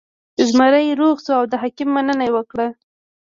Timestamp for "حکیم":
1.61-1.89